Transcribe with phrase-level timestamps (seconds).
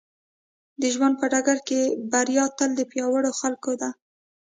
[0.81, 3.89] د ژوند په ډګر کې بريا تل د پياوړو خلکو ده.